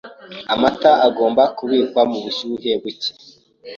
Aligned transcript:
Amata 0.53 0.91
agomba 1.07 1.43
kubikwa 1.57 2.01
ku 2.11 2.17
bushyuhe 2.23 2.71
buke. 2.81 3.11